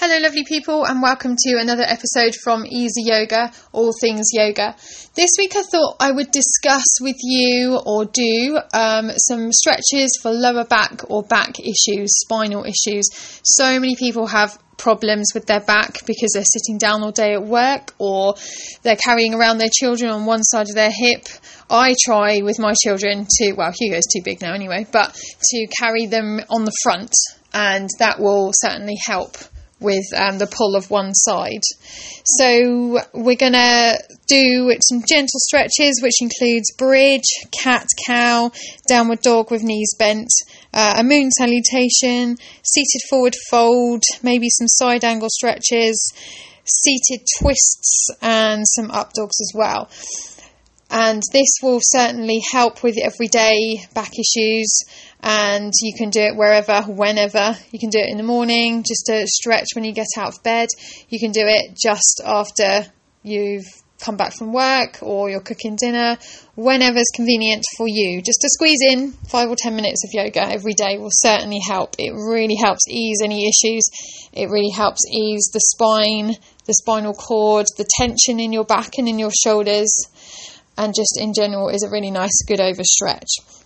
Hello, 0.00 0.16
lovely 0.20 0.44
people, 0.44 0.84
and 0.86 1.02
welcome 1.02 1.34
to 1.36 1.58
another 1.58 1.82
episode 1.82 2.32
from 2.44 2.64
Easy 2.64 3.02
Yoga, 3.02 3.50
all 3.72 3.90
things 4.00 4.28
yoga. 4.30 4.76
This 5.16 5.30
week 5.36 5.56
I 5.56 5.62
thought 5.72 5.96
I 5.98 6.12
would 6.12 6.30
discuss 6.30 6.84
with 7.00 7.16
you 7.20 7.80
or 7.84 8.04
do 8.04 8.60
um, 8.72 9.10
some 9.26 9.50
stretches 9.50 10.16
for 10.22 10.30
lower 10.30 10.64
back 10.64 11.10
or 11.10 11.24
back 11.24 11.58
issues, 11.58 12.10
spinal 12.20 12.64
issues. 12.64 13.08
So 13.42 13.80
many 13.80 13.96
people 13.96 14.28
have 14.28 14.56
problems 14.76 15.32
with 15.34 15.46
their 15.46 15.58
back 15.58 16.06
because 16.06 16.30
they're 16.32 16.44
sitting 16.44 16.78
down 16.78 17.02
all 17.02 17.10
day 17.10 17.34
at 17.34 17.42
work 17.42 17.92
or 17.98 18.36
they're 18.84 18.94
carrying 18.94 19.34
around 19.34 19.58
their 19.58 19.68
children 19.68 20.12
on 20.12 20.26
one 20.26 20.44
side 20.44 20.68
of 20.68 20.76
their 20.76 20.92
hip. 20.92 21.26
I 21.68 21.96
try 22.04 22.40
with 22.42 22.60
my 22.60 22.74
children 22.84 23.26
to, 23.28 23.52
well, 23.54 23.72
Hugo's 23.76 24.06
too 24.14 24.22
big 24.24 24.42
now 24.42 24.54
anyway, 24.54 24.86
but 24.92 25.12
to 25.50 25.66
carry 25.76 26.06
them 26.06 26.38
on 26.50 26.64
the 26.64 26.72
front, 26.84 27.10
and 27.52 27.88
that 27.98 28.20
will 28.20 28.52
certainly 28.54 28.96
help 29.04 29.36
with 29.80 30.04
um, 30.16 30.38
the 30.38 30.46
pull 30.46 30.74
of 30.76 30.90
one 30.90 31.14
side. 31.14 31.62
So 32.24 33.00
we're 33.14 33.36
going 33.36 33.52
to 33.52 33.98
do 34.28 34.74
some 34.88 35.02
gentle 35.08 35.40
stretches, 35.40 36.00
which 36.02 36.20
includes 36.20 36.72
bridge, 36.76 37.28
cat 37.52 37.86
cow, 38.06 38.50
downward 38.88 39.20
dog 39.20 39.50
with 39.50 39.62
knees 39.62 39.94
bent, 39.98 40.28
uh, 40.74 40.96
a 40.98 41.04
moon 41.04 41.30
salutation, 41.30 42.36
seated 42.64 43.02
forward 43.08 43.36
fold, 43.50 44.02
maybe 44.22 44.48
some 44.50 44.68
side 44.68 45.04
angle 45.04 45.30
stretches, 45.30 46.12
seated 46.64 47.26
twists, 47.38 48.08
and 48.20 48.64
some 48.66 48.90
up 48.90 49.12
dogs 49.14 49.36
as 49.40 49.52
well. 49.54 49.88
And 50.90 51.22
this 51.32 51.48
will 51.62 51.80
certainly 51.82 52.40
help 52.50 52.82
with 52.82 52.96
everyday 52.98 53.86
back 53.94 54.12
issues 54.18 54.80
and 55.20 55.72
you 55.80 55.94
can 55.96 56.10
do 56.10 56.20
it 56.20 56.36
wherever, 56.36 56.82
whenever. 56.82 57.56
You 57.70 57.78
can 57.78 57.90
do 57.90 57.98
it 57.98 58.10
in 58.10 58.16
the 58.16 58.22
morning, 58.22 58.84
just 58.86 59.06
to 59.06 59.26
stretch 59.26 59.68
when 59.74 59.84
you 59.84 59.92
get 59.92 60.06
out 60.16 60.28
of 60.28 60.42
bed. 60.42 60.68
You 61.08 61.18
can 61.18 61.32
do 61.32 61.44
it 61.44 61.76
just 61.76 62.20
after 62.24 62.86
you've 63.22 63.66
come 64.00 64.16
back 64.16 64.32
from 64.32 64.52
work 64.52 64.98
or 65.02 65.28
you're 65.28 65.40
cooking 65.40 65.76
dinner, 65.76 66.16
whenever's 66.54 67.10
convenient 67.14 67.64
for 67.76 67.86
you. 67.88 68.22
Just 68.22 68.40
to 68.40 68.48
squeeze 68.48 68.78
in 68.90 69.12
five 69.28 69.48
or 69.48 69.56
ten 69.56 69.74
minutes 69.74 70.04
of 70.04 70.10
yoga 70.12 70.48
every 70.48 70.74
day 70.74 70.98
will 70.98 71.10
certainly 71.10 71.58
help. 71.66 71.96
It 71.98 72.12
really 72.12 72.56
helps 72.56 72.88
ease 72.88 73.20
any 73.22 73.48
issues. 73.48 73.82
It 74.32 74.48
really 74.50 74.70
helps 74.70 75.00
ease 75.10 75.50
the 75.52 75.60
spine, 75.60 76.36
the 76.66 76.74
spinal 76.74 77.14
cord, 77.14 77.66
the 77.76 77.88
tension 77.98 78.38
in 78.38 78.52
your 78.52 78.64
back 78.64 78.92
and 78.98 79.08
in 79.08 79.18
your 79.18 79.32
shoulders, 79.32 79.92
and 80.76 80.94
just 80.94 81.18
in 81.20 81.32
general 81.34 81.68
is 81.68 81.82
a 81.82 81.90
really 81.90 82.10
nice, 82.10 82.44
good 82.46 82.60
overstretch. 82.60 83.57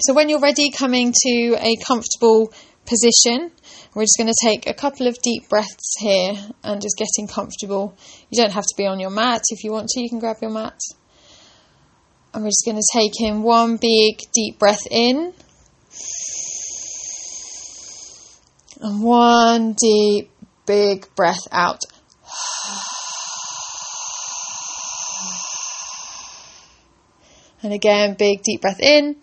So 0.00 0.12
when 0.12 0.28
you're 0.28 0.40
ready, 0.40 0.70
coming 0.70 1.12
to 1.12 1.56
a 1.60 1.76
comfortable 1.76 2.52
position, 2.84 3.52
we're 3.94 4.02
just 4.02 4.16
going 4.18 4.32
to 4.32 4.34
take 4.42 4.66
a 4.66 4.74
couple 4.74 5.06
of 5.06 5.16
deep 5.22 5.48
breaths 5.48 5.94
here 6.00 6.34
and 6.64 6.82
just 6.82 6.96
getting 6.98 7.28
comfortable. 7.28 7.96
You 8.28 8.42
don't 8.42 8.52
have 8.52 8.64
to 8.64 8.74
be 8.76 8.86
on 8.86 8.98
your 8.98 9.10
mat. 9.10 9.42
If 9.50 9.62
you 9.62 9.70
want 9.70 9.88
to, 9.90 10.00
you 10.00 10.08
can 10.08 10.18
grab 10.18 10.38
your 10.42 10.50
mat. 10.50 10.80
And 12.32 12.42
we're 12.42 12.50
just 12.50 12.64
going 12.64 12.76
to 12.76 12.92
take 12.92 13.20
in 13.20 13.42
one 13.42 13.76
big 13.76 14.18
deep 14.34 14.58
breath 14.58 14.84
in. 14.90 15.32
And 18.80 19.02
one 19.02 19.74
deep 19.74 20.30
big 20.66 21.06
breath 21.14 21.46
out. 21.52 21.82
And 27.64 27.72
again, 27.72 28.14
big 28.18 28.42
deep 28.42 28.60
breath 28.60 28.78
in. 28.78 29.16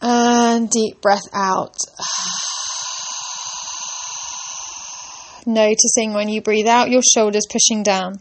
And 0.00 0.70
deep 0.70 1.02
breath 1.02 1.28
out. 1.34 1.76
Noticing 5.44 6.14
when 6.14 6.30
you 6.30 6.40
breathe 6.40 6.66
out, 6.66 6.88
your 6.88 7.02
shoulders 7.02 7.44
pushing 7.50 7.82
down. 7.82 8.18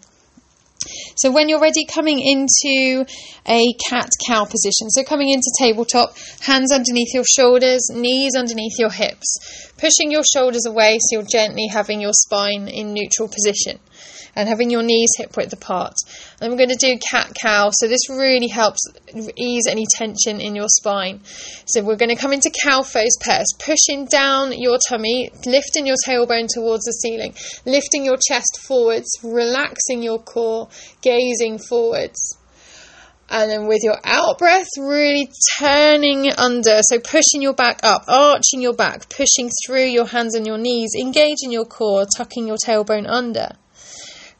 So 1.15 1.31
when 1.31 1.47
you're 1.47 1.61
ready, 1.61 1.85
coming 1.85 2.19
into 2.19 3.05
a 3.47 3.73
cat 3.89 4.09
cow 4.27 4.43
position. 4.43 4.89
So 4.89 5.05
coming 5.05 5.29
into 5.29 5.49
tabletop, 5.57 6.17
hands 6.41 6.73
underneath 6.73 7.13
your 7.13 7.23
shoulders, 7.23 7.89
knees 7.93 8.35
underneath 8.35 8.77
your 8.77 8.91
hips, 8.91 9.71
pushing 9.77 10.11
your 10.11 10.23
shoulders 10.23 10.65
away 10.65 10.97
so 10.99 11.19
you're 11.19 11.27
gently 11.31 11.67
having 11.71 12.01
your 12.01 12.11
spine 12.13 12.67
in 12.67 12.93
neutral 12.93 13.29
position 13.29 13.79
and 14.35 14.49
having 14.49 14.69
your 14.69 14.83
knees 14.83 15.09
hip 15.17 15.35
width 15.37 15.53
apart. 15.53 15.93
And 16.41 16.51
we're 16.51 16.57
going 16.57 16.69
to 16.69 16.75
do 16.75 16.97
cat 16.99 17.33
cow. 17.33 17.69
So 17.71 17.87
this 17.87 18.09
really 18.09 18.47
helps 18.47 18.79
ease 19.37 19.67
any 19.67 19.85
tension 19.95 20.39
in 20.39 20.55
your 20.55 20.67
spine. 20.67 21.21
So 21.65 21.83
we're 21.83 21.95
going 21.95 22.15
to 22.15 22.15
come 22.15 22.33
into 22.33 22.51
cow 22.63 22.81
face 22.83 23.17
pose, 23.23 23.47
pushing 23.59 24.05
down 24.05 24.53
your 24.59 24.77
tummy, 24.89 25.31
lifting 25.45 25.85
your 25.85 25.97
tailbone 26.07 26.47
towards 26.47 26.85
the 26.85 26.91
ceiling, 26.91 27.33
lifting 27.65 28.05
your 28.05 28.17
chest 28.27 28.59
forwards, 28.67 29.07
relaxing 29.23 30.01
your 30.01 30.19
core, 30.19 30.69
gazing 31.01 31.59
forwards. 31.59 32.37
And 33.29 33.49
then 33.49 33.67
with 33.67 33.81
your 33.83 33.97
out 34.03 34.37
breath, 34.37 34.67
really 34.77 35.29
turning 35.57 36.31
under. 36.37 36.79
So 36.83 36.99
pushing 36.99 37.41
your 37.41 37.53
back 37.53 37.79
up, 37.83 38.03
arching 38.07 38.61
your 38.61 38.75
back, 38.75 39.09
pushing 39.09 39.49
through 39.65 39.85
your 39.85 40.05
hands 40.05 40.35
and 40.35 40.45
your 40.45 40.57
knees, 40.57 40.91
engaging 40.99 41.51
your 41.51 41.65
core, 41.65 42.05
tucking 42.17 42.47
your 42.47 42.57
tailbone 42.57 43.09
under 43.09 43.49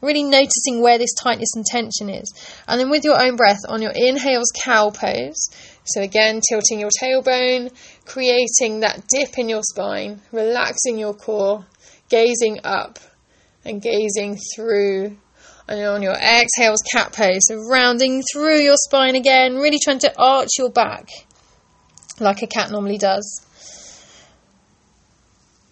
really 0.02 0.22
noticing 0.22 0.82
where 0.82 0.98
this 0.98 1.14
tightness 1.14 1.54
and 1.54 1.64
tension 1.64 2.08
is. 2.08 2.32
And 2.68 2.80
then 2.80 2.90
with 2.90 3.04
your 3.04 3.20
own 3.20 3.36
breath 3.36 3.60
on 3.68 3.82
your 3.82 3.92
inhales, 3.94 4.52
cow 4.62 4.90
pose. 4.90 5.48
So 5.84 6.02
again, 6.02 6.40
tilting 6.48 6.80
your 6.80 6.90
tailbone, 7.00 7.72
creating 8.04 8.80
that 8.80 9.04
dip 9.08 9.38
in 9.38 9.48
your 9.48 9.62
spine, 9.62 10.20
relaxing 10.32 10.98
your 10.98 11.14
core, 11.14 11.64
gazing 12.08 12.60
up 12.64 12.98
and 13.64 13.82
gazing 13.82 14.38
through. 14.54 15.16
And 15.68 15.80
on 15.84 16.02
your 16.02 16.14
exhales, 16.14 16.80
cat 16.92 17.12
pose. 17.12 17.40
So 17.48 17.56
rounding 17.68 18.22
through 18.32 18.60
your 18.60 18.76
spine 18.76 19.16
again, 19.16 19.56
really 19.56 19.78
trying 19.82 19.98
to 20.00 20.12
arch 20.16 20.50
your 20.58 20.70
back 20.70 21.08
like 22.20 22.42
a 22.42 22.46
cat 22.46 22.70
normally 22.70 22.98
does. 22.98 23.44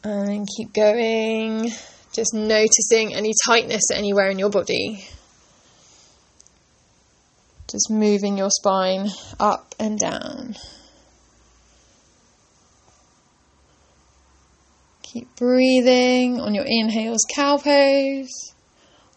And 0.02 0.28
then 0.28 0.46
keep 0.46 0.72
going. 0.72 1.70
Just 2.12 2.34
noticing 2.34 3.14
any 3.14 3.32
tightness 3.46 3.90
anywhere 3.92 4.28
in 4.28 4.38
your 4.38 4.50
body. 4.50 5.06
Just 7.70 7.90
moving 7.90 8.38
your 8.38 8.50
spine 8.50 9.08
up 9.40 9.74
and 9.80 9.98
down. 9.98 10.54
Keep 15.02 15.36
breathing 15.36 16.40
on 16.40 16.54
your 16.54 16.64
inhales, 16.66 17.20
cow 17.34 17.56
pose. 17.56 18.53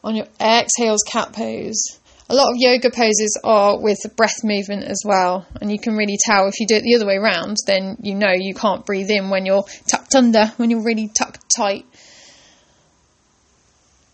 On 0.08 0.16
your 0.16 0.28
exhales, 0.40 1.04
cat 1.06 1.34
pose. 1.34 2.00
A 2.30 2.34
lot 2.34 2.50
of 2.50 2.56
yoga 2.56 2.90
poses 2.90 3.38
are 3.44 3.78
with 3.78 3.98
breath 4.16 4.42
movement 4.42 4.86
as 4.86 5.02
well, 5.04 5.46
and 5.60 5.70
you 5.70 5.78
can 5.78 5.98
really 5.98 6.16
tell 6.18 6.48
if 6.48 6.62
you 6.62 6.66
do 6.66 6.76
it 6.76 6.84
the 6.84 6.96
other 6.96 7.06
way 7.06 7.18
around, 7.18 7.58
then 7.66 7.98
you 8.02 8.16
know 8.16 8.32
you 8.34 8.54
can't 8.54 8.86
breathe 8.86 9.10
in 9.10 9.30
when 9.30 9.46
you're 9.46 9.66
tucked 9.92 10.16
under, 10.16 10.46
when 10.56 10.70
you're 10.70 10.82
really 10.82 11.10
tucked 11.10 11.44
tight. 11.54 11.86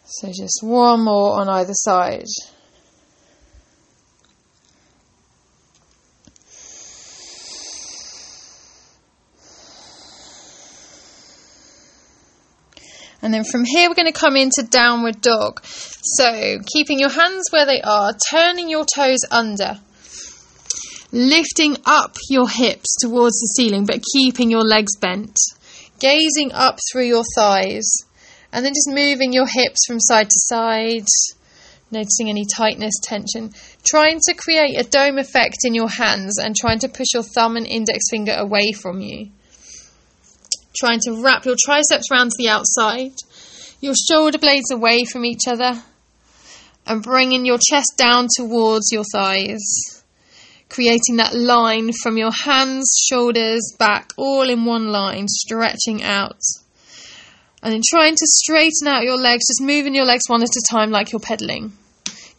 So 0.06 0.30
just 0.30 0.64
one 0.64 1.06
more 1.06 1.40
on 1.40 1.48
either 1.48 1.74
side. 1.76 2.26
And 13.24 13.34
then 13.34 13.46
from 13.46 13.64
here, 13.64 13.88
we're 13.88 13.96
going 13.96 14.12
to 14.12 14.20
come 14.20 14.36
into 14.36 14.68
downward 14.70 15.22
dog. 15.22 15.62
So, 15.64 16.60
keeping 16.68 17.00
your 17.00 17.10
hands 17.10 17.46
where 17.52 17.66
they 17.66 17.82
are, 17.82 18.12
turning 18.30 18.70
your 18.70 18.86
toes 18.94 19.22
under, 19.32 19.80
lifting 21.14 21.78
up 21.86 22.18
your 22.30 22.50
hips 22.50 22.98
towards 23.00 23.40
the 23.40 23.54
ceiling, 23.56 23.86
but 23.86 24.04
keeping 24.14 24.52
your 24.52 24.66
legs 24.66 24.98
bent, 24.98 25.38
gazing 26.00 26.52
up 26.52 26.80
through 26.92 27.06
your 27.06 27.24
thighs. 27.38 27.90
And 28.52 28.66
then 28.66 28.74
just 28.74 28.90
moving 28.90 29.32
your 29.32 29.48
hips 29.48 29.86
from 29.88 30.02
side 30.02 30.30
to 30.30 30.40
side, 30.40 31.08
noticing 31.92 32.30
any 32.30 32.46
tightness, 32.46 32.94
tension. 33.02 33.52
Trying 33.88 34.20
to 34.28 34.34
create 34.34 34.78
a 34.78 34.84
dome 34.84 35.18
effect 35.18 35.60
in 35.64 35.74
your 35.74 35.90
hands 35.90 36.40
and 36.40 36.58
trying 36.58 36.80
to 36.80 36.90
push 36.90 37.08
your 37.14 37.24
thumb 37.24 37.56
and 37.56 37.66
index 37.66 38.10
finger 38.12 38.36
away 38.38 38.74
from 38.74 39.00
you. 39.00 39.30
Trying 40.76 41.00
to 41.02 41.22
wrap 41.22 41.46
your 41.46 41.56
triceps 41.64 42.10
around 42.12 42.30
to 42.30 42.36
the 42.38 42.50
outside, 42.50 43.14
your 43.80 43.94
shoulder 43.96 44.40
blades 44.40 44.72
away 44.72 45.04
from 45.06 45.24
each 45.24 45.48
other, 45.48 45.84
and 46.88 47.04
bringing 47.04 47.46
your 47.46 47.60
chest 47.60 47.94
down 47.98 48.28
towards 48.36 48.92
your 48.92 49.04
thighs. 49.14 49.62
Creating 50.70 51.18
that 51.18 51.36
line 51.36 51.92
from 52.02 52.18
your 52.18 52.32
hands, 52.32 52.92
shoulders, 53.08 53.62
back, 53.78 54.12
all 54.18 54.50
in 54.50 54.66
one 54.66 54.88
line, 54.88 55.28
stretching 55.28 56.02
out. 56.02 56.42
And 57.62 57.72
then 57.72 57.82
trying 57.88 58.16
to 58.16 58.26
straighten 58.26 58.88
out 58.88 59.04
your 59.04 59.18
legs, 59.18 59.48
just 59.48 59.62
moving 59.62 59.94
your 59.94 60.06
legs 60.06 60.24
one 60.28 60.42
at 60.42 60.50
a 60.50 60.64
time 60.70 60.90
like 60.90 61.12
you're 61.12 61.20
pedaling. 61.20 61.74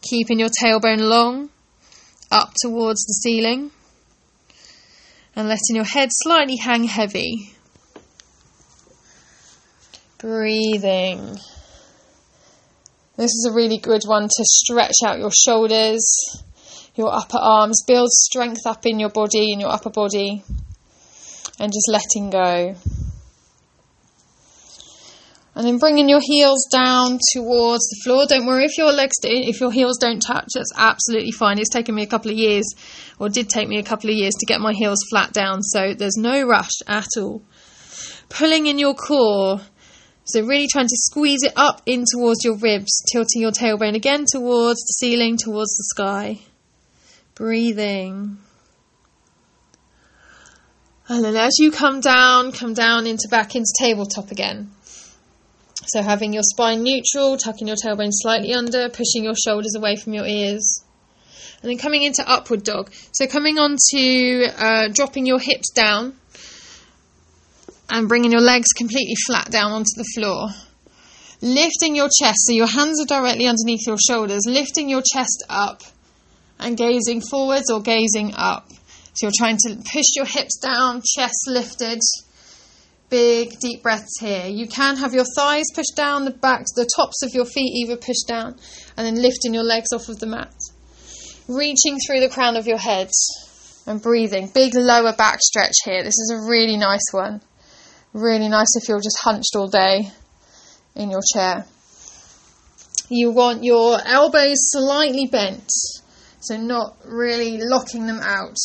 Keeping 0.01 0.37
your 0.37 0.49
tailbone 0.49 0.99
long, 0.99 1.49
up 2.29 2.53
towards 2.61 3.03
the 3.05 3.13
ceiling. 3.13 3.71
And 5.35 5.47
letting 5.47 5.75
your 5.75 5.85
head 5.85 6.09
slightly 6.11 6.57
hang 6.57 6.83
heavy. 6.83 7.54
Breathing. 10.25 11.37
This 13.15 13.29
is 13.29 13.47
a 13.47 13.53
really 13.53 13.77
good 13.77 14.01
one 14.07 14.23
to 14.23 14.43
stretch 14.43 14.95
out 15.05 15.19
your 15.19 15.29
shoulders, 15.29 16.03
your 16.95 17.13
upper 17.13 17.37
arms, 17.37 17.83
build 17.85 18.09
strength 18.09 18.65
up 18.65 18.87
in 18.87 18.99
your 18.99 19.11
body, 19.11 19.53
in 19.53 19.59
your 19.59 19.69
upper 19.69 19.91
body, 19.91 20.43
and 21.59 21.71
just 21.71 21.87
letting 21.87 22.31
go. 22.31 22.75
And 25.53 25.67
then 25.67 25.77
bringing 25.77 26.09
your 26.09 26.21
heels 26.23 26.65
down 26.71 27.19
towards 27.33 27.87
the 27.89 28.01
floor. 28.03 28.25
Don't 28.27 28.47
worry 28.47 28.65
if 28.65 28.79
your 28.79 28.91
legs, 28.91 29.19
do, 29.21 29.29
if 29.29 29.59
your 29.59 29.71
heels 29.71 29.99
don't 29.99 30.21
touch, 30.21 30.47
that's 30.55 30.73
absolutely 30.75 31.33
fine. 31.33 31.59
It's 31.59 31.69
taken 31.69 31.93
me 31.93 32.01
a 32.01 32.07
couple 32.07 32.31
of 32.31 32.37
years, 32.37 32.65
or 33.19 33.29
did 33.29 33.47
take 33.47 33.67
me 33.67 33.77
a 33.77 33.83
couple 33.83 34.09
of 34.09 34.15
years 34.15 34.33
to 34.39 34.47
get 34.47 34.59
my 34.59 34.73
heels 34.73 35.05
flat 35.11 35.33
down, 35.33 35.61
so 35.61 35.93
there's 35.93 36.17
no 36.17 36.41
rush 36.47 36.81
at 36.87 37.09
all. 37.15 37.43
Pulling 38.29 38.65
in 38.65 38.79
your 38.79 38.95
core. 38.95 39.61
So 40.25 40.41
really 40.41 40.67
trying 40.67 40.87
to 40.87 40.97
squeeze 40.97 41.43
it 41.43 41.53
up 41.55 41.83
in 41.85 42.03
towards 42.11 42.43
your 42.43 42.57
ribs, 42.57 43.03
tilting 43.11 43.41
your 43.41 43.51
tailbone 43.51 43.95
again 43.95 44.25
towards 44.29 44.81
the 44.81 44.93
ceiling, 44.97 45.37
towards 45.37 45.77
the 45.77 45.83
sky. 45.83 46.39
Breathing. 47.35 48.37
And 51.07 51.23
then 51.23 51.35
as 51.35 51.53
you 51.59 51.71
come 51.71 51.99
down, 51.99 52.51
come 52.51 52.73
down 52.73 53.05
into 53.05 53.27
back 53.29 53.55
into 53.55 53.71
tabletop 53.77 54.31
again. 54.31 54.71
So 55.85 56.01
having 56.01 56.33
your 56.33 56.41
spine 56.43 56.81
neutral, 56.81 57.37
tucking 57.37 57.67
your 57.67 57.77
tailbone 57.77 58.09
slightly 58.11 58.53
under, 58.53 58.89
pushing 58.89 59.23
your 59.23 59.35
shoulders 59.35 59.75
away 59.77 59.95
from 59.95 60.13
your 60.13 60.25
ears. 60.25 60.83
And 61.61 61.69
then 61.69 61.77
coming 61.77 62.01
into 62.01 62.27
upward 62.27 62.63
dog. 62.63 62.91
So 63.11 63.27
coming 63.27 63.59
on 63.59 63.77
to 63.91 64.47
uh, 64.57 64.87
dropping 64.91 65.27
your 65.27 65.39
hips 65.39 65.69
down 65.69 66.15
and 67.89 68.07
bringing 68.07 68.31
your 68.31 68.41
legs 68.41 68.67
completely 68.75 69.15
flat 69.25 69.51
down 69.51 69.71
onto 69.71 69.95
the 69.95 70.09
floor. 70.15 70.49
Lifting 71.41 71.95
your 71.95 72.09
chest, 72.19 72.39
so 72.47 72.53
your 72.53 72.67
hands 72.67 72.99
are 73.01 73.05
directly 73.05 73.47
underneath 73.47 73.85
your 73.85 73.97
shoulders, 73.97 74.43
lifting 74.47 74.89
your 74.89 75.03
chest 75.13 75.43
up 75.49 75.81
and 76.59 76.77
gazing 76.77 77.21
forwards 77.21 77.69
or 77.69 77.81
gazing 77.81 78.33
up. 78.35 78.69
So 79.13 79.27
you're 79.27 79.31
trying 79.37 79.57
to 79.57 79.75
push 79.75 80.05
your 80.15 80.25
hips 80.25 80.57
down, 80.57 81.01
chest 81.15 81.47
lifted. 81.47 81.99
Big 83.09 83.59
deep 83.59 83.83
breaths 83.83 84.19
here. 84.19 84.47
You 84.47 84.67
can 84.67 84.97
have 84.97 85.13
your 85.13 85.25
thighs 85.37 85.65
pushed 85.73 85.95
down, 85.95 86.25
the 86.25 86.31
back, 86.31 86.65
the 86.75 86.89
tops 86.95 87.21
of 87.21 87.33
your 87.33 87.45
feet 87.45 87.71
either 87.75 87.95
pushed 87.95 88.27
down, 88.27 88.55
and 88.97 89.05
then 89.05 89.21
lifting 89.21 89.53
your 89.53 89.63
legs 89.63 89.93
off 89.93 90.09
of 90.09 90.19
the 90.19 90.25
mat. 90.25 90.53
Reaching 91.47 91.97
through 91.99 92.21
the 92.21 92.29
crown 92.29 92.55
of 92.55 92.65
your 92.65 92.79
head 92.79 93.11
and 93.85 94.01
breathing. 94.01 94.49
Big 94.53 94.73
lower 94.73 95.13
back 95.13 95.39
stretch 95.41 95.75
here. 95.85 96.03
This 96.03 96.17
is 96.17 96.33
a 96.33 96.49
really 96.49 96.77
nice 96.77 97.05
one. 97.11 97.41
Really 98.15 98.47
nice 98.47 98.77
if 98.77 98.87
you're 98.87 99.01
just 99.01 99.19
hunched 99.19 99.57
all 99.57 99.67
day 99.67 100.09
in 100.95 101.11
your 101.11 101.19
chair. 101.33 101.65
You 103.09 103.31
want 103.31 103.65
your 103.65 103.99
elbows 104.05 104.55
slightly 104.71 105.27
bent, 105.29 105.69
so 106.39 106.55
not 106.55 106.95
really 107.03 107.57
locking 107.57 108.07
them 108.07 108.21
out, 108.21 108.55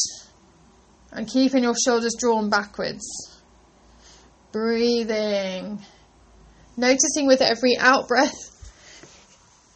and 1.11 1.27
keeping 1.27 1.65
your 1.65 1.75
shoulders 1.85 2.15
drawn 2.17 2.49
backwards. 2.49 3.05
Breathing. 4.53 5.85
Noticing 6.77 7.27
with 7.27 7.43
every 7.43 7.77
out 7.77 8.07
breath 8.07 8.37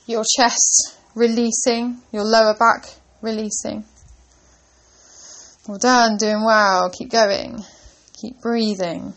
your 0.07 0.23
chest 0.37 0.97
releasing, 1.17 2.01
your 2.13 2.23
lower 2.23 2.55
back 2.55 2.87
releasing. 3.23 3.85
Well 5.67 5.79
done, 5.79 6.17
doing 6.17 6.45
well. 6.45 6.91
Keep 6.91 7.11
going. 7.11 7.65
Keep 8.13 8.41
breathing. 8.41 9.15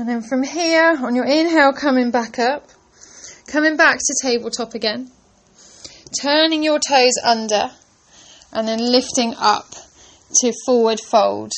And 0.00 0.08
then 0.08 0.22
from 0.22 0.42
here, 0.42 0.96
on 1.02 1.14
your 1.14 1.26
inhale, 1.26 1.74
coming 1.74 2.10
back 2.10 2.38
up, 2.38 2.70
coming 3.46 3.76
back 3.76 3.98
to 3.98 4.14
tabletop 4.22 4.72
again, 4.72 5.10
turning 6.18 6.62
your 6.62 6.78
toes 6.78 7.12
under, 7.22 7.70
and 8.50 8.66
then 8.66 8.78
lifting 8.78 9.34
up 9.36 9.74
to 10.36 10.54
forward 10.64 11.00
fold. 11.00 11.52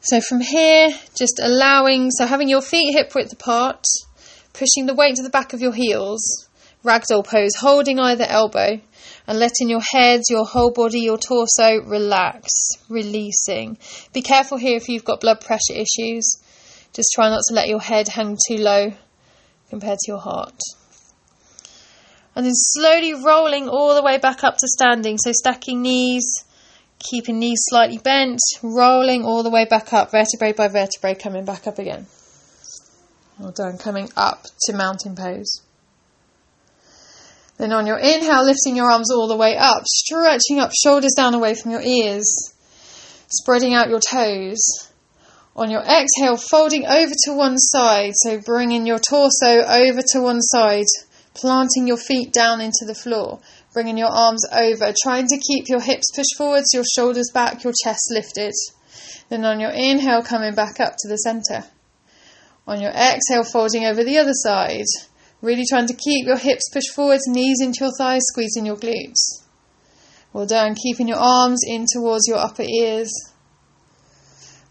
So 0.00 0.22
from 0.22 0.40
here, 0.40 0.88
just 1.18 1.38
allowing, 1.38 2.12
so 2.12 2.24
having 2.24 2.48
your 2.48 2.62
feet 2.62 2.94
hip 2.96 3.14
width 3.14 3.34
apart, 3.34 3.84
pushing 4.54 4.86
the 4.86 4.94
weight 4.94 5.16
to 5.16 5.22
the 5.22 5.28
back 5.28 5.52
of 5.52 5.60
your 5.60 5.74
heels, 5.74 6.48
ragdoll 6.82 7.26
pose, 7.26 7.56
holding 7.56 8.00
either 8.00 8.24
elbow, 8.26 8.80
and 9.26 9.38
letting 9.38 9.68
your 9.68 9.82
head, 9.92 10.22
your 10.30 10.46
whole 10.46 10.72
body, 10.72 11.00
your 11.00 11.18
torso 11.18 11.82
relax, 11.84 12.48
releasing. 12.88 13.76
Be 14.14 14.22
careful 14.22 14.56
here 14.56 14.78
if 14.78 14.88
you've 14.88 15.04
got 15.04 15.20
blood 15.20 15.42
pressure 15.42 15.74
issues. 15.74 16.38
Just 16.94 17.10
try 17.12 17.28
not 17.28 17.42
to 17.48 17.54
let 17.54 17.68
your 17.68 17.80
head 17.80 18.08
hang 18.08 18.38
too 18.48 18.56
low 18.56 18.92
compared 19.68 19.98
to 19.98 20.10
your 20.10 20.20
heart. 20.20 20.58
And 22.36 22.46
then 22.46 22.52
slowly 22.54 23.14
rolling 23.14 23.68
all 23.68 23.94
the 23.94 24.02
way 24.02 24.18
back 24.18 24.44
up 24.44 24.56
to 24.58 24.68
standing. 24.68 25.18
So 25.18 25.32
stacking 25.32 25.82
knees, 25.82 26.44
keeping 26.98 27.38
knees 27.38 27.58
slightly 27.64 27.98
bent, 27.98 28.40
rolling 28.62 29.24
all 29.24 29.42
the 29.42 29.50
way 29.50 29.64
back 29.64 29.92
up, 29.92 30.10
vertebrae 30.10 30.52
by 30.52 30.68
vertebrae, 30.68 31.14
coming 31.14 31.44
back 31.44 31.66
up 31.66 31.78
again. 31.78 32.06
Well 33.38 33.52
done, 33.52 33.78
coming 33.78 34.08
up 34.16 34.46
to 34.66 34.72
mountain 34.72 35.16
pose. 35.16 35.62
Then 37.56 37.72
on 37.72 37.86
your 37.86 37.98
inhale, 37.98 38.44
lifting 38.44 38.76
your 38.76 38.90
arms 38.90 39.12
all 39.12 39.28
the 39.28 39.36
way 39.36 39.56
up, 39.56 39.84
stretching 39.86 40.60
up, 40.60 40.70
shoulders 40.72 41.14
down 41.16 41.34
away 41.34 41.54
from 41.54 41.70
your 41.70 41.82
ears, 41.82 42.52
spreading 43.28 43.74
out 43.74 43.90
your 43.90 44.00
toes. 44.00 44.88
On 45.56 45.70
your 45.70 45.82
exhale, 45.82 46.36
folding 46.36 46.84
over 46.84 47.12
to 47.26 47.32
one 47.32 47.58
side, 47.58 48.12
so 48.16 48.40
bringing 48.40 48.86
your 48.86 48.98
torso 48.98 49.62
over 49.62 50.02
to 50.08 50.20
one 50.20 50.42
side, 50.42 50.86
planting 51.32 51.86
your 51.86 51.96
feet 51.96 52.32
down 52.32 52.60
into 52.60 52.84
the 52.84 52.94
floor, 52.94 53.38
bringing 53.72 53.96
your 53.96 54.08
arms 54.08 54.44
over, 54.52 54.92
trying 55.04 55.28
to 55.28 55.38
keep 55.38 55.68
your 55.68 55.80
hips 55.80 56.10
pushed 56.12 56.36
forwards, 56.36 56.74
your 56.74 56.82
shoulders 56.96 57.30
back, 57.32 57.62
your 57.62 57.72
chest 57.84 58.02
lifted. 58.10 58.52
Then 59.28 59.44
on 59.44 59.60
your 59.60 59.70
inhale, 59.70 60.22
coming 60.22 60.56
back 60.56 60.80
up 60.80 60.96
to 60.98 61.08
the 61.08 61.18
center. 61.18 61.64
On 62.66 62.80
your 62.80 62.90
exhale, 62.90 63.44
folding 63.44 63.84
over 63.84 64.02
the 64.02 64.18
other 64.18 64.32
side, 64.34 64.86
really 65.40 65.64
trying 65.68 65.86
to 65.86 65.94
keep 65.94 66.26
your 66.26 66.38
hips 66.38 66.68
pushed 66.72 66.90
forwards, 66.90 67.28
knees 67.28 67.60
into 67.60 67.84
your 67.84 67.92
thighs, 67.96 68.22
squeezing 68.24 68.66
your 68.66 68.76
glutes. 68.76 69.44
Well 70.32 70.46
done, 70.46 70.74
keeping 70.74 71.06
your 71.06 71.18
arms 71.18 71.60
in 71.64 71.86
towards 71.92 72.26
your 72.26 72.38
upper 72.38 72.64
ears. 72.64 73.12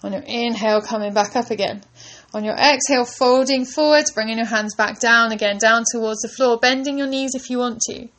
On 0.04 0.12
your 0.12 0.24
inhale, 0.26 0.82
coming 0.82 1.14
back 1.14 1.36
up 1.38 1.50
again. 1.50 1.82
On 2.34 2.44
your 2.44 2.56
exhale, 2.56 3.06
folding 3.06 3.66
forwards, 3.66 4.12
bringing 4.12 4.38
your 4.38 4.48
hands 4.48 4.76
back 4.76 5.00
down 5.00 5.32
again, 5.32 5.58
down 5.58 5.86
towards 5.92 6.20
the 6.22 6.28
floor, 6.28 6.60
bending 6.60 6.98
your 6.98 7.08
knees 7.08 7.32
if 7.36 7.50
you 7.50 7.60
want 7.60 7.80
to. 7.88 8.10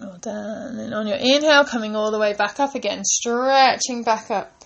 Well 0.00 0.18
done. 0.20 0.78
And 0.78 0.94
on 0.94 1.06
your 1.06 1.18
inhale, 1.18 1.64
coming 1.64 1.94
all 1.94 2.10
the 2.10 2.18
way 2.18 2.32
back 2.32 2.58
up 2.58 2.74
again, 2.74 3.04
stretching 3.04 4.02
back 4.02 4.30
up. 4.30 4.64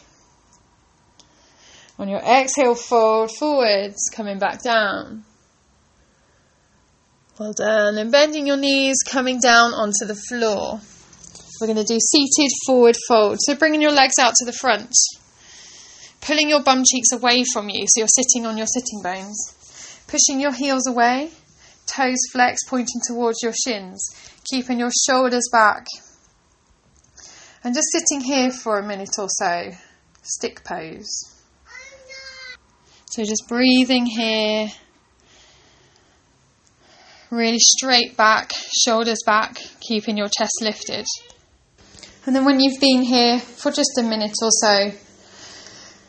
On 1.98 2.08
your 2.08 2.20
exhale, 2.20 2.74
fold 2.74 3.30
forwards, 3.36 3.96
coming 4.14 4.38
back 4.38 4.62
down. 4.62 5.24
Well 7.38 7.52
done. 7.52 7.98
And 7.98 8.12
bending 8.12 8.46
your 8.46 8.56
knees, 8.56 8.96
coming 9.06 9.40
down 9.40 9.72
onto 9.74 10.06
the 10.06 10.14
floor. 10.14 10.80
We're 11.60 11.66
going 11.66 11.78
to 11.78 11.84
do 11.84 11.98
seated 11.98 12.50
forward 12.66 12.96
fold. 13.08 13.38
So 13.40 13.54
bringing 13.54 13.82
your 13.82 13.92
legs 13.92 14.14
out 14.20 14.34
to 14.36 14.44
the 14.44 14.52
front, 14.52 14.92
pulling 16.20 16.48
your 16.48 16.62
bum 16.62 16.82
cheeks 16.88 17.12
away 17.12 17.44
from 17.52 17.68
you 17.68 17.84
so 17.88 18.00
you're 18.00 18.08
sitting 18.08 18.46
on 18.46 18.56
your 18.56 18.66
sitting 18.66 19.02
bones, 19.02 20.04
pushing 20.06 20.40
your 20.40 20.52
heels 20.52 20.86
away, 20.86 21.30
toes 21.86 22.18
flex 22.32 22.60
pointing 22.68 23.00
towards 23.06 23.38
your 23.42 23.52
shins, 23.52 24.04
keeping 24.50 24.78
your 24.78 24.90
shoulders 25.08 25.48
back. 25.52 25.86
And 27.64 27.74
just 27.74 27.88
sitting 27.90 28.22
here 28.22 28.50
for 28.50 28.78
a 28.78 28.86
minute 28.86 29.18
or 29.18 29.28
so, 29.28 29.70
stick 30.22 30.62
pose. 30.64 31.36
So 33.10 33.24
just 33.24 33.48
breathing 33.48 34.06
here. 34.06 34.68
Really 37.30 37.58
straight 37.58 38.16
back, 38.16 38.52
shoulders 38.84 39.18
back, 39.24 39.58
keeping 39.80 40.16
your 40.16 40.28
chest 40.28 40.52
lifted. 40.60 41.06
And 42.26 42.34
then 42.34 42.44
when 42.44 42.58
you've 42.58 42.80
been 42.80 43.02
here 43.02 43.38
for 43.38 43.70
just 43.70 43.96
a 43.98 44.02
minute 44.02 44.34
or 44.42 44.50
so, 44.50 44.90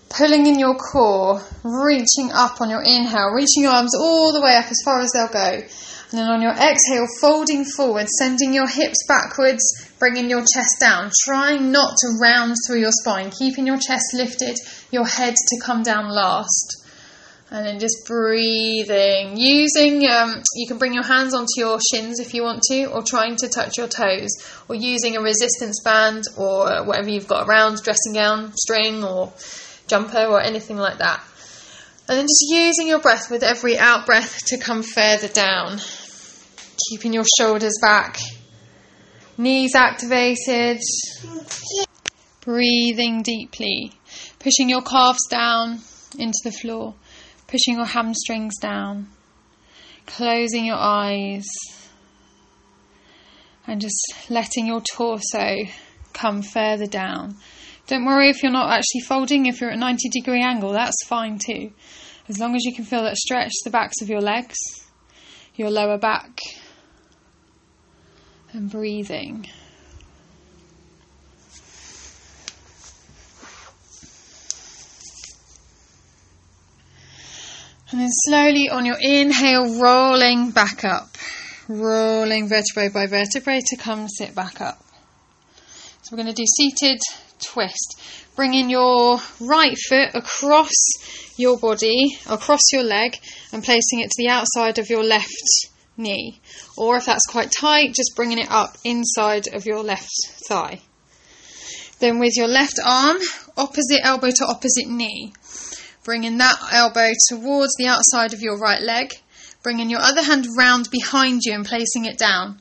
pulling 0.10 0.48
in 0.48 0.58
your 0.58 0.76
core, 0.76 1.44
reaching 1.64 2.32
up 2.34 2.60
on 2.60 2.72
your 2.72 2.82
inhale, 2.82 3.34
reaching 3.36 3.64
your 3.64 3.72
arms 3.72 3.96
all 3.96 4.34
the 4.34 4.42
way 4.42 4.56
up 4.56 4.66
as 4.66 4.82
far 4.84 5.00
as 5.00 5.12
they'll 5.14 5.28
go. 5.28 5.62
And 6.10 6.20
then 6.20 6.28
on 6.28 6.42
your 6.42 6.54
exhale, 6.54 7.06
folding 7.22 7.66
forward, 7.66 8.08
sending 8.10 8.52
your 8.52 8.68
hips 8.68 9.06
backwards, 9.08 9.62
bringing 10.00 10.28
your 10.28 10.42
chest 10.42 10.78
down, 10.80 11.12
trying 11.24 11.72
not 11.72 11.96
to 11.98 12.18
round 12.20 12.56
through 12.66 12.80
your 12.80 12.94
spine, 12.94 13.30
keeping 13.30 13.68
your 13.68 13.78
chest 13.78 14.06
lifted, 14.14 14.58
your 14.90 15.06
head 15.06 15.36
to 15.36 15.62
come 15.64 15.84
down 15.84 16.10
last. 16.10 16.87
And 17.50 17.66
then 17.66 17.80
just 17.80 18.06
breathing. 18.06 19.38
Using, 19.38 20.06
um, 20.10 20.44
you 20.56 20.68
can 20.68 20.77
bring 20.77 20.94
your 20.94 21.04
hands 21.04 21.34
onto 21.34 21.48
your 21.56 21.80
shins 21.94 22.20
if 22.20 22.34
you 22.34 22.44
want 22.44 22.62
to, 22.63 22.88
or 22.88 23.01
trying 23.01 23.38
to 23.38 23.48
touch 23.48 23.77
your 23.77 23.88
toes, 23.88 24.32
or 24.68 24.75
using 24.75 25.16
a 25.16 25.22
resistance 25.22 25.82
band 25.82 26.24
or 26.36 26.84
whatever 26.84 27.10
you've 27.10 27.27
got 27.27 27.48
around, 27.48 27.82
dressing 27.84 28.13
gown, 28.13 28.51
string, 28.58 29.01
or 29.01 29.32
jumper, 29.88 30.25
or 30.25 30.42
anything 30.42 30.75
like 30.75 30.98
that. 30.98 31.24
And 32.10 32.18
then 32.18 32.25
just 32.25 32.46
using 32.50 32.88
your 32.88 33.00
breath 33.00 33.32
with 33.32 33.44
every 33.44 33.77
out 33.77 34.06
breath 34.06 34.46
to 34.48 34.58
come 34.58 34.84
further 34.84 35.30
down. 35.30 35.80
Keeping 36.89 37.13
your 37.13 37.25
shoulders 37.38 37.77
back, 37.82 38.20
knees 39.38 39.74
activated. 39.74 40.82
Breathing 42.42 43.24
deeply, 43.24 43.92
pushing 44.39 44.70
your 44.70 44.82
calves 44.82 45.27
down 45.30 45.80
into 46.18 46.39
the 46.44 46.51
floor 46.51 46.96
pushing 47.48 47.75
your 47.75 47.86
hamstrings 47.86 48.58
down, 48.60 49.08
closing 50.06 50.66
your 50.66 50.77
eyes, 50.77 51.46
and 53.66 53.82
just 53.82 54.13
letting 54.30 54.68
your 54.68 54.82
torso 54.82 55.56
come 56.13 56.42
further 56.42 56.88
down. 56.88 57.36
Don't 57.88 58.06
worry 58.06 58.30
if 58.30 58.44
you're 58.44 58.51
not 58.51 58.72
actually 58.72 59.01
folding, 59.01 59.46
if 59.46 59.62
you're 59.62 59.70
at 59.70 59.77
a 59.77 59.80
90 59.80 60.10
degree 60.10 60.42
angle, 60.42 60.74
that's 60.74 61.06
fine 61.06 61.39
too. 61.39 61.72
As 62.27 62.39
long 62.39 62.56
as 62.56 62.66
you 62.66 62.75
can 62.75 62.84
feel 62.84 63.04
that 63.04 63.16
stretch 63.16 63.51
the 63.63 63.70
backs 63.70 64.01
of 64.01 64.10
your 64.10 64.20
legs, 64.20 64.58
your 65.56 65.70
lower 65.70 65.98
back, 65.98 66.39
and 68.51 68.70
breathing. 68.70 69.48
And 77.89 78.01
then 78.01 78.10
slowly 78.12 78.67
on 78.70 78.86
your 78.86 78.98
inhale, 79.00 79.79
rolling 79.79 80.51
back 80.51 80.84
up, 80.84 81.17
rolling 81.70 82.50
vertebrae 82.50 82.89
by 82.89 83.08
vertebrae 83.08 83.62
to 83.65 83.77
come 83.77 84.10
sit 84.10 84.36
back 84.36 84.60
up. 84.60 84.84
So 86.01 86.10
we're 86.12 86.22
going 86.24 86.34
to 86.36 86.41
do 86.41 86.46
seated 86.46 87.00
twist. 87.39 88.01
Bringing 88.36 88.70
your 88.70 89.20
right 89.39 89.77
foot 89.88 90.10
across 90.13 90.74
your 91.38 91.58
body, 91.58 92.17
across 92.29 92.62
your 92.74 92.84
leg, 92.84 93.15
and 93.53 93.63
placing 93.63 94.01
it 94.01 94.12
to 94.12 94.17
the 94.17 94.29
outside 94.29 94.79
of 94.79 94.89
your 94.89 95.03
left 95.03 95.32
knee. 95.96 96.41
Or 96.75 96.98
if 96.98 97.06
that's 97.06 97.25
quite 97.25 97.53
tight, 97.58 97.94
just 97.94 98.17
bringing 98.17 98.38
it 98.38 98.51
up 98.51 98.77
inside 98.84 99.48
of 99.53 99.65
your 99.65 99.82
left 99.82 100.12
thigh. 100.50 100.82
Then 102.00 102.20
with 102.20 102.36
your 102.36 102.50
left 102.50 102.79
arm, 102.86 103.17
opposite 103.56 104.01
elbow 104.03 104.32
to 104.32 104.46
opposite 104.46 104.88
knee 104.88 105.32
bringing 106.08 106.38
that 106.38 106.58
elbow 106.72 107.12
towards 107.28 107.76
the 107.78 107.86
outside 107.86 108.34
of 108.34 108.40
your 108.40 108.58
right 108.58 108.82
leg, 108.82 109.12
bringing 109.62 109.90
your 109.90 110.00
other 110.00 110.24
hand 110.24 110.48
round 110.58 110.88
behind 110.90 111.42
you 111.44 111.54
and 111.54 111.66
placing 111.66 112.06
it 112.06 112.18
down, 112.18 112.58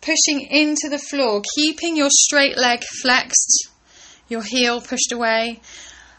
pushing 0.00 0.40
into 0.50 0.88
the 0.90 0.98
floor, 0.98 1.40
keeping 1.54 1.96
your 1.96 2.08
straight 2.10 2.58
leg 2.58 2.82
flexed, 3.00 3.68
your 4.28 4.42
heel 4.42 4.80
pushed 4.80 5.12
away, 5.12 5.60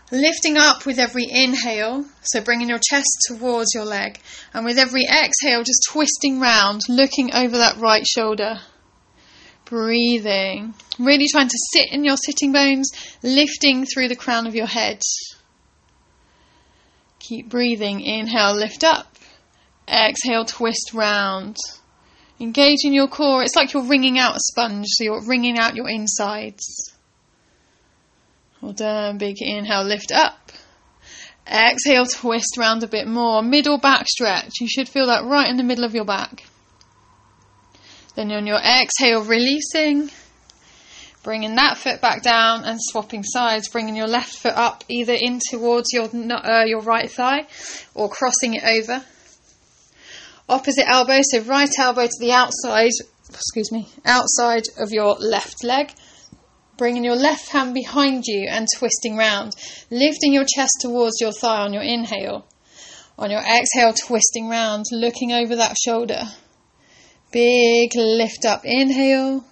lifting 0.09 0.55
up 0.55 0.86
with 0.86 0.98
every 0.98 1.27
inhale, 1.29 2.05
so 2.21 2.39
bringing 2.39 2.69
your 2.69 2.79
chest 2.79 3.25
towards 3.27 3.71
your 3.75 3.83
leg, 3.83 4.17
and 4.53 4.63
with 4.63 4.79
every 4.79 5.03
exhale, 5.03 5.63
just 5.65 5.86
twisting 5.91 6.39
round, 6.39 6.79
looking 6.88 7.36
over 7.36 7.57
that 7.57 7.75
right 7.75 8.07
shoulder. 8.07 8.62
Breathing, 9.65 10.75
really 10.98 11.27
trying 11.29 11.50
to 11.50 11.59
sit 11.74 11.91
in 11.91 12.05
your 12.05 12.15
sitting 12.15 12.53
bones, 12.53 12.89
lifting 13.21 13.86
through 13.86 14.07
the 14.07 14.15
crown 14.15 14.48
of 14.48 14.55
your 14.55 14.65
head. 14.65 15.01
Keep 17.29 17.50
breathing. 17.50 18.01
Inhale, 18.01 18.55
lift 18.55 18.83
up. 18.83 19.15
Exhale, 19.88 20.45
twist 20.45 20.93
round. 20.95 21.57
Engage 22.39 22.79
in 22.83 22.91
your 22.91 23.07
core. 23.07 23.43
It's 23.43 23.55
like 23.55 23.71
you're 23.71 23.83
wringing 23.83 24.17
out 24.17 24.36
a 24.36 24.39
sponge, 24.39 24.88
so 24.88 25.03
you're 25.03 25.21
wringing 25.21 25.59
out 25.59 25.75
your 25.75 25.88
insides. 25.88 26.91
Well 28.62 28.74
done. 28.74 29.19
Big 29.19 29.36
inhale, 29.39 29.83
lift 29.83 30.12
up. 30.12 30.51
Exhale, 31.45 32.07
twist 32.07 32.57
round 32.57 32.81
a 32.81 32.88
bit 32.88 33.07
more. 33.07 33.43
Middle 33.43 33.77
back 33.77 34.07
stretch. 34.07 34.53
You 34.59 34.67
should 34.67 34.89
feel 34.89 35.05
that 35.05 35.24
right 35.24 35.51
in 35.51 35.57
the 35.57 35.63
middle 35.63 35.83
of 35.83 35.93
your 35.93 36.05
back. 36.05 36.45
Then 38.15 38.31
on 38.31 38.48
your 38.48 38.57
exhale, 38.57 39.24
releasing. 39.24 40.09
Bringing 41.21 41.55
that 41.55 41.77
foot 41.77 41.99
back 41.99 42.23
down 42.23 42.63
and 42.63 42.79
swapping 42.81 43.23
sides, 43.23 43.67
bringing 43.67 43.95
your 43.95 44.07
left 44.07 44.35
foot 44.35 44.55
up 44.55 44.85
either 44.88 45.13
in 45.13 45.39
towards 45.49 45.88
your 45.91 46.05
uh, 46.05 46.63
your 46.65 46.81
right 46.81 47.11
thigh 47.11 47.45
or 47.93 48.09
crossing 48.09 48.53
it 48.53 48.63
over. 48.63 49.03
Opposite 50.47 50.88
elbow, 50.88 51.19
so 51.21 51.41
right 51.41 51.69
elbow 51.77 52.05
to 52.05 52.19
the 52.19 52.31
outside, 52.31 52.91
excuse 53.29 53.71
me, 53.71 53.89
outside 54.05 54.63
of 54.77 54.91
your 54.91 55.15
left 55.19 55.63
leg. 55.63 55.91
Bringing 56.77 57.03
your 57.03 57.17
left 57.17 57.49
hand 57.49 57.73
behind 57.73 58.23
you 58.25 58.47
and 58.49 58.65
twisting 58.77 59.17
round, 59.17 59.53
lifting 59.91 60.33
your 60.33 60.45
chest 60.45 60.77
towards 60.79 61.19
your 61.19 61.33
thigh 61.33 61.63
on 61.63 61.73
your 61.73 61.83
inhale. 61.83 62.47
On 63.17 63.29
your 63.29 63.41
exhale, 63.41 63.91
twisting 63.93 64.47
round, 64.47 64.85
looking 64.91 65.33
over 65.33 65.57
that 65.57 65.75
shoulder. 65.77 66.23
Big 67.33 67.91
lift 67.95 68.45
up, 68.45 68.61
inhale. 68.63 69.43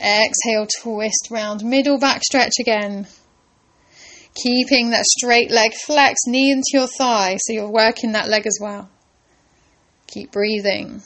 Exhale, 0.00 0.66
twist 0.80 1.28
round, 1.30 1.64
middle 1.64 1.98
back 1.98 2.22
stretch 2.22 2.54
again. 2.60 3.06
Keeping 4.34 4.90
that 4.90 5.04
straight 5.04 5.50
leg 5.50 5.72
flex, 5.74 6.20
knee 6.26 6.52
into 6.52 6.66
your 6.72 6.86
thigh, 6.86 7.36
so 7.38 7.52
you're 7.52 7.70
working 7.70 8.12
that 8.12 8.28
leg 8.28 8.46
as 8.46 8.58
well. 8.60 8.88
Keep 10.06 10.30
breathing. 10.30 11.02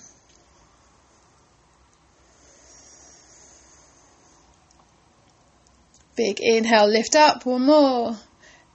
Big 6.15 6.41
inhale, 6.41 6.87
lift 6.87 7.17
up, 7.17 7.47
one 7.47 7.65
more. 7.65 8.17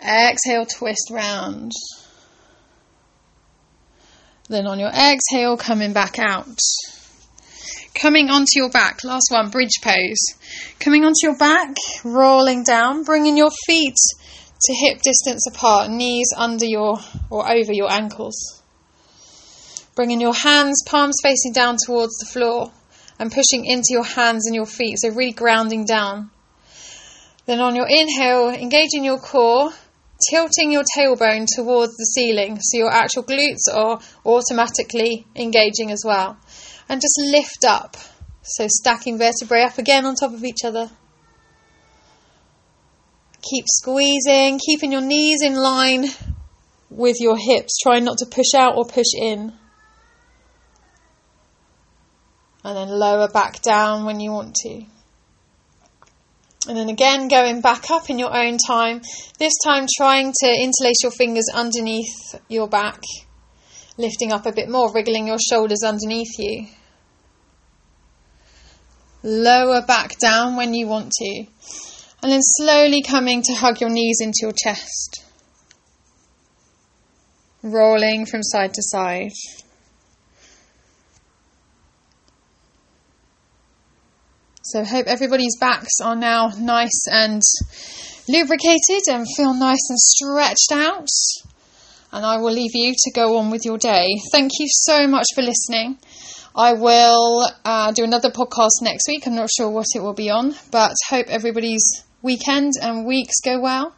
Exhale, 0.01 0.65
twist 0.65 1.09
round. 1.11 1.71
Then 4.49 4.65
on 4.65 4.79
your 4.79 4.89
exhale, 4.89 5.57
coming 5.57 5.93
back 5.93 6.17
out. 6.17 6.57
Coming 7.97 8.29
onto 8.29 8.51
your 8.57 8.69
back, 8.69 9.03
last 9.03 9.29
one, 9.31 9.49
bridge 9.49 9.81
pose. 9.81 10.19
Coming 10.79 11.03
onto 11.03 11.17
your 11.23 11.35
back, 11.35 11.75
rolling 12.03 12.63
down, 12.63 13.03
bringing 13.03 13.35
your 13.35 13.49
feet 13.65 13.95
to 14.61 14.73
hip 14.75 15.01
distance 15.01 15.43
apart, 15.49 15.89
knees 15.89 16.27
under 16.37 16.65
your 16.65 16.99
or 17.31 17.51
over 17.51 17.73
your 17.73 17.91
ankles. 17.91 18.61
Bringing 19.95 20.21
your 20.21 20.35
hands, 20.35 20.83
palms 20.85 21.15
facing 21.23 21.53
down 21.53 21.77
towards 21.83 22.15
the 22.17 22.27
floor 22.27 22.71
and 23.17 23.31
pushing 23.31 23.65
into 23.65 23.87
your 23.89 24.05
hands 24.05 24.45
and 24.45 24.53
your 24.53 24.67
feet, 24.67 24.99
so 24.99 25.09
really 25.09 25.31
grounding 25.31 25.83
down. 25.83 26.29
Then 27.47 27.59
on 27.59 27.75
your 27.75 27.87
inhale, 27.89 28.49
engaging 28.49 29.05
your 29.05 29.17
core, 29.17 29.71
tilting 30.29 30.71
your 30.71 30.83
tailbone 30.95 31.47
towards 31.51 31.95
the 31.97 32.05
ceiling 32.05 32.59
so 32.61 32.77
your 32.77 32.91
actual 32.91 33.23
glutes 33.23 33.73
are 33.73 33.99
automatically 34.23 35.25
engaging 35.35 35.89
as 35.89 36.03
well 36.05 36.37
and 36.89 37.01
just 37.01 37.19
lift 37.31 37.65
up. 37.65 37.97
So 38.43 38.67
stacking 38.69 39.17
vertebrae 39.17 39.63
up 39.63 39.77
again 39.77 40.05
on 40.05 40.15
top 40.15 40.33
of 40.33 40.43
each 40.43 40.63
other. 40.63 40.89
Keep 43.41 43.65
squeezing, 43.67 44.59
keeping 44.65 44.91
your 44.91 45.01
knees 45.01 45.41
in 45.41 45.55
line 45.55 46.05
with 46.89 47.17
your 47.19 47.37
hips, 47.37 47.77
trying 47.81 48.05
not 48.05 48.17
to 48.19 48.25
push 48.25 48.53
out 48.55 48.75
or 48.75 48.85
push 48.85 49.13
in. 49.15 49.53
And 52.63 52.75
then 52.77 52.89
lower 52.89 53.29
back 53.29 53.61
down 53.61 54.05
when 54.05 54.19
you 54.19 54.31
want 54.31 54.55
to. 54.55 54.85
And 56.67 56.75
then 56.75 56.89
again, 56.89 57.29
going 57.29 57.61
back 57.61 57.89
up 57.91 58.09
in 58.09 58.19
your 58.19 58.35
own 58.35 58.57
time. 58.57 59.01
This 59.39 59.53
time, 59.63 59.85
trying 59.95 60.33
to 60.41 60.47
interlace 60.47 61.01
your 61.01 61.11
fingers 61.11 61.45
underneath 61.53 62.35
your 62.49 62.67
back, 62.67 63.01
lifting 63.97 64.33
up 64.33 64.45
a 64.45 64.51
bit 64.51 64.69
more, 64.69 64.91
wriggling 64.93 65.27
your 65.27 65.37
shoulders 65.39 65.83
underneath 65.85 66.37
you. 66.37 66.67
Lower 69.29 69.81
back 69.81 70.17
down 70.19 70.55
when 70.55 70.73
you 70.73 70.87
want 70.87 71.11
to. 71.11 71.45
And 72.23 72.31
then 72.31 72.39
slowly 72.41 73.01
coming 73.01 73.41
to 73.41 73.53
hug 73.55 73.81
your 73.81 73.89
knees 73.89 74.19
into 74.21 74.37
your 74.43 74.53
chest. 74.53 75.21
Rolling 77.61 78.25
from 78.25 78.41
side 78.41 78.73
to 78.75 78.81
side. 78.81 79.33
So, 84.63 84.85
hope 84.85 85.07
everybody's 85.07 85.57
backs 85.59 85.99
are 86.01 86.15
now 86.15 86.53
nice 86.57 87.05
and 87.11 87.41
lubricated 88.29 89.09
and 89.09 89.27
feel 89.35 89.53
nice 89.53 89.89
and 89.89 89.99
stretched 89.99 90.71
out. 90.71 91.09
And 92.13 92.25
I 92.25 92.37
will 92.37 92.53
leave 92.53 92.71
you 92.73 92.93
to 92.97 93.11
go 93.11 93.37
on 93.39 93.51
with 93.51 93.65
your 93.65 93.77
day. 93.77 94.07
Thank 94.31 94.51
you 94.57 94.67
so 94.69 95.05
much 95.05 95.25
for 95.35 95.41
listening. 95.41 95.97
I 96.57 96.73
will 96.73 97.47
uh, 97.63 97.91
do 97.91 98.03
another 98.03 98.31
podcast 98.31 98.81
next 98.81 99.07
week. 99.07 99.27
I'm 99.27 99.35
not 99.35 99.49
sure 99.55 99.69
what 99.69 99.85
it 99.93 99.99
will 100.01 100.15
be 100.15 100.31
on, 100.31 100.55
but 100.71 100.95
hope 101.07 101.27
everybody's 101.27 102.03
weekend 102.23 102.73
and 102.81 103.05
weeks 103.05 103.35
go 103.45 103.59
well. 103.59 103.95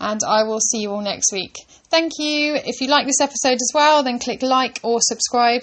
and 0.00 0.20
I 0.26 0.42
will 0.42 0.58
see 0.58 0.78
you 0.78 0.90
all 0.90 1.00
next 1.00 1.32
week. 1.32 1.54
Thank 1.88 2.12
you. 2.18 2.54
If 2.56 2.80
you 2.80 2.88
like 2.88 3.06
this 3.06 3.20
episode 3.20 3.54
as 3.54 3.70
well, 3.72 4.02
then 4.02 4.18
click 4.18 4.42
like 4.42 4.80
or 4.82 4.98
subscribe, 5.00 5.62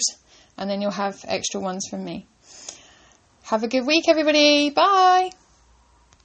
and 0.57 0.69
then 0.69 0.81
you'll 0.81 0.91
have 0.91 1.23
extra 1.27 1.59
ones 1.59 1.85
from 1.89 2.05
me. 2.05 2.25
Have 3.43 3.63
a 3.63 3.67
good 3.67 3.85
week, 3.85 4.05
everybody. 4.07 4.69
Bye. 4.69 5.31